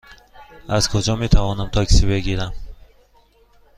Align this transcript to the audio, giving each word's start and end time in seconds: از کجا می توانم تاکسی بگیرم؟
از 0.69 0.89
کجا 0.89 1.15
می 1.15 1.29
توانم 1.29 1.67
تاکسی 1.69 2.05
بگیرم؟ 2.05 2.53